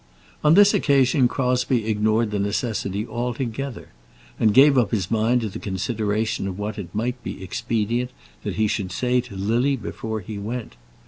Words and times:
On 0.43 0.55
this 0.55 0.73
occasion 0.73 1.27
Crosbie 1.27 1.85
ignored 1.85 2.31
the 2.31 2.39
necessity 2.39 3.05
altogether, 3.05 3.89
and 4.39 4.51
gave 4.51 4.75
up 4.75 4.89
his 4.89 5.11
mind 5.11 5.41
to 5.41 5.49
the 5.49 5.59
consideration 5.59 6.47
of 6.47 6.57
what 6.57 6.79
it 6.79 6.89
might 6.95 7.21
be 7.23 7.43
expedient 7.43 8.09
that 8.41 8.55
he 8.55 8.65
should 8.65 8.91
say 8.91 9.21
to 9.21 9.35
Lily 9.35 9.75
before 9.77 10.19
he 10.21 10.39
went. 10.39 10.75